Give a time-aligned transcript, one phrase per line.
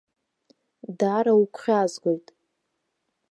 [0.99, 2.27] Даара угәхьаазгоит.